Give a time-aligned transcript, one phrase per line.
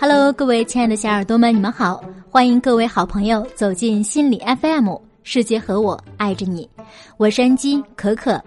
[0.00, 2.00] Hello，各位亲爱的小耳朵们，你们好！
[2.30, 4.94] 欢迎各位好朋友走进心理 FM，
[5.24, 6.70] 世界和我爱着你，
[7.16, 8.40] 我是安吉可可。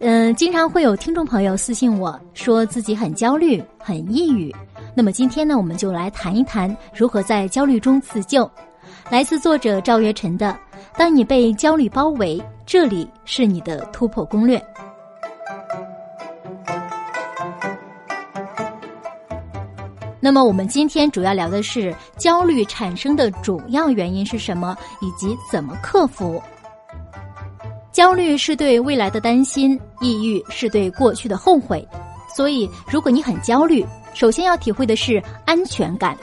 [0.00, 4.54] 嗯，经常会有听众朋友私信我说自己很焦虑、很抑郁。
[4.94, 8.48] 那么今天呢，我们就来谈一谈如何在焦虑中自救。
[9.10, 10.48] 来自作者赵月晨的
[10.98, 14.58] 《当你被焦虑包围，这里是你的突破攻略》。
[20.24, 26.42] 那么我们今天主要聊的是焦虑产生的主要原因是什么，以及怎么克服。
[27.92, 31.86] 焦虑是对未来的担心，抑郁是对过去的后悔。
[32.34, 33.84] 所以，如果你很焦虑，
[34.14, 36.16] 首先要体会的是安全感。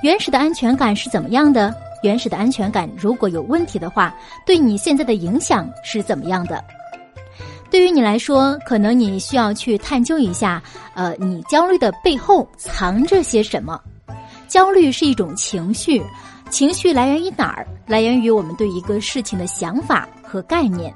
[0.00, 1.74] 原始的安全感是怎么样的？
[2.02, 4.14] 原始的安全感如果有问题的话，
[4.46, 6.64] 对你现在的影响是怎么样的？
[7.70, 10.62] 对于你来说，可能你需要去探究一下，
[10.94, 13.80] 呃，你焦虑的背后藏着些什么？
[14.48, 16.02] 焦虑是一种情绪，
[16.48, 17.66] 情绪来源于哪儿？
[17.86, 20.94] 来源于我们对一个事情的想法和概念。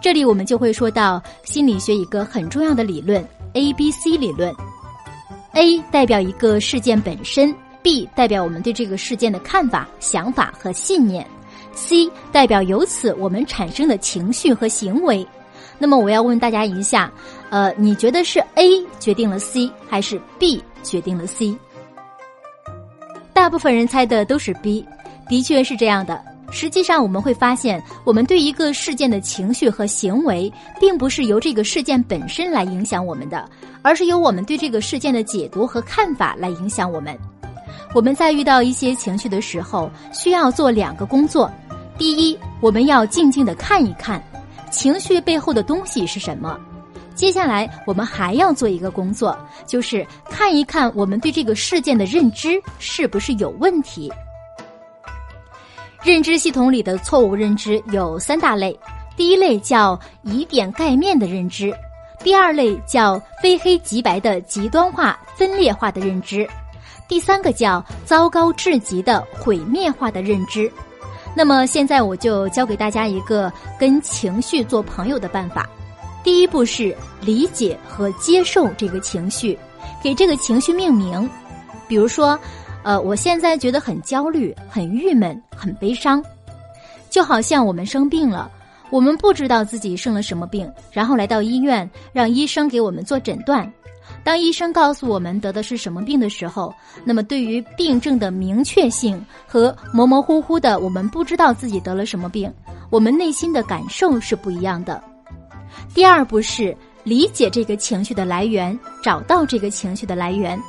[0.00, 4.54] 这里我们就会说到心理学一个很重要的理论 ——A B C 理论。
[5.54, 11.26] A 代表一个事件本身，B 代表我们对这个事件的看法、想法和信念
[11.72, 15.26] ，C 代表由此我们产生的情绪和行为。
[15.78, 17.10] 那么我要问大家一下，
[17.50, 21.56] 呃，你觉得是 A 决定了 C，还是 B 决定了 C？
[23.32, 24.84] 大部分人猜的都是 B，
[25.28, 26.20] 的确是这样的。
[26.50, 33.48] 实际上我们会发现，我们对一个事件的情绪和行为，并不是由这个事件本身来影响我们的，
[33.82, 37.16] 而是由我们对这个事件的解读和看法来影响我们。
[37.94, 41.50] 我们在遇到一些情绪的时候，需要做两个工作：
[41.98, 44.22] 第一，我们要静静的看一看。
[44.70, 46.58] 情绪背后的东西是什么？
[47.14, 54.12] 接下来我们还要做一个工作，就是看一看我们对这个事件的认知是不是有问题。
[56.04, 58.78] 认知系统里的错误认知有三大类：
[59.16, 61.72] 第一类叫以点盖面的认知；
[62.22, 66.46] 第二类叫非黑即白的极端化、分裂化的认知；
[67.08, 70.72] 第三个叫糟糕至极的毁灭化的认知。
[71.34, 75.68] 那么现在我就教给大家一个跟情绪做朋友的办法。
[76.24, 79.56] 第一步是理解和接受这个情绪，
[80.02, 81.28] 给这个情绪命名。
[81.86, 82.38] 比如说，
[82.82, 86.22] 呃，我现在觉得很焦虑、很郁闷、很悲伤，
[87.08, 88.50] 就好像我们生病了，
[88.90, 93.72] 我们不知道自己生了什么病，然后来到医院，让医生给我们做诊断。
[94.28, 96.70] 当医生告诉我们得的是什么病的时候，
[97.02, 102.52] 那么对于病症的明确性和模模糊糊的我们不知道自己得了什么病，
[102.90, 105.02] 我们内心的感受是不一样的。
[105.94, 110.60] 第二步是理解这个情绪的来源，找到这个情绪的来源。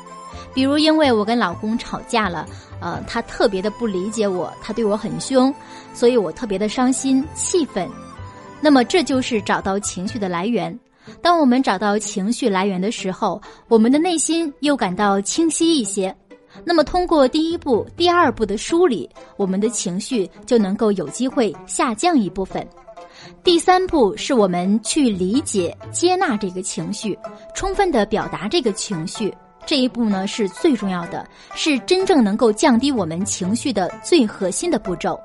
[0.53, 2.45] 比如，因为我跟老公吵架了，
[2.79, 5.53] 呃，他特别的不理解我，他对我很凶，
[5.93, 7.85] 所以我特别的伤心气愤。
[8.61, 10.79] 那么，这就是找到情绪的来源。
[11.21, 16.15] 当我们找到情绪来源的时候，我们的内心又感到清晰一些。
[16.63, 22.67] 那么，通过第一步、第二步的梳理，我们的情绪就能够有机会下降一部分。
[23.43, 27.17] 第三步是我们去理解、接纳这个情绪，
[27.53, 29.33] 充分的表达这个情绪。
[29.65, 35.19] 这一步呢是最重要的，是真正能够降低我们情绪的最核心的步骤。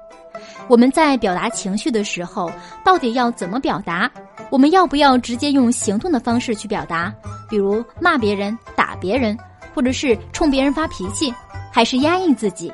[0.69, 2.50] 我们在表达情绪的时候，
[2.84, 4.10] 到底要怎么表达？
[4.50, 7.12] 我们要不要直接用行动的方式去表达？
[7.48, 9.36] 比如骂别人、打别人，
[9.75, 11.32] 或者是冲别人发脾气，
[11.72, 12.72] 还是压抑自己？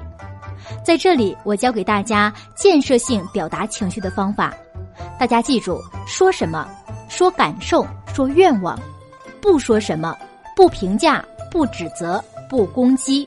[0.85, 4.55] 在这里，我教给大家建设性表达情绪的方法。
[5.19, 6.69] 大家记住：说什么？
[7.09, 7.85] 说感受，
[8.15, 8.79] 说愿望；
[9.41, 10.17] 不说什么，
[10.55, 13.27] 不评价，不指责，不攻击。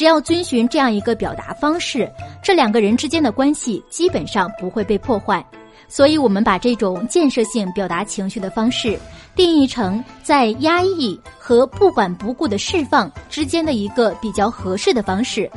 [0.00, 2.10] 只要遵循这样一个表达方式，
[2.42, 5.44] 这两个人之间的关系基本上不会被破坏。
[5.88, 8.98] 所以，我们把这种建设性表达情绪的方式
[9.36, 15.50] 定义成在压抑和不管不顾的释放之间的一个比较合适的方式。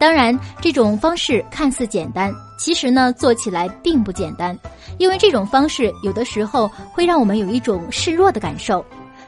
[0.00, 4.58] 当然，这种方式看似简单，其实呢，做起来并不简单。
[4.98, 8.84] 因为这种方式有的时候会让我们有一种示弱的感受，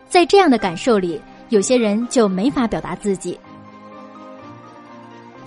[0.08, 3.38] 在这样的感受里，有些人就没法表达自己。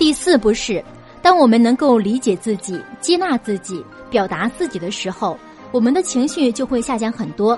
[0.02, 0.84] 第四步是，
[1.22, 3.86] 当我们能够理解自己、接纳自己。
[4.10, 5.38] 表达自己的时候，
[5.72, 7.58] 我们的情绪就会下降很多。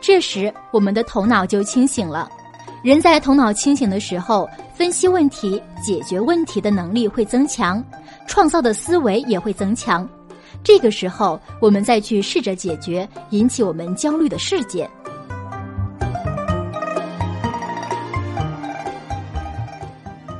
[0.00, 2.28] 这时，我们的头脑就清醒了。
[2.82, 7.82] 人在头脑清醒的时候，分析问题、解决问题的能力会增强，
[8.26, 10.06] 创造的思维也会增强。
[10.64, 14.90] 这个时候，我们再去试着解决引起我们焦虑的事件。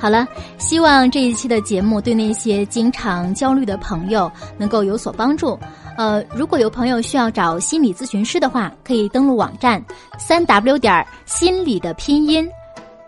[0.07, 0.25] 好了，
[0.57, 5.59] 希望这一期的节目对那些经常焦虑的朋友能够有所帮助。
[5.97, 9.85] 呃，如果有朋友需要找心理咨询师的话，可以登录网站
[10.17, 12.49] 三 w 点心理的拼音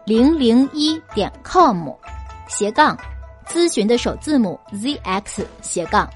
[0.07, 1.89] 零零一点 com
[2.49, 2.99] 斜杠
[3.47, 6.11] 咨询的首字母 zx 斜杠。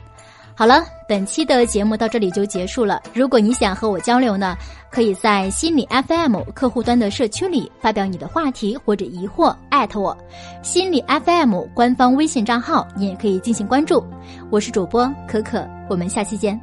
[0.54, 3.02] 好了，本期的节目到这里就结束了。
[3.14, 4.56] 如果你想和我交流呢，
[4.90, 10.16] 可以在心理 FM 客户端的社区里发表你的话题或者疑惑，艾特我。
[10.62, 14.04] 心理 FM 官方微信账号你也可以进行关注。
[14.50, 16.60] 我是主播可可，我们下期见。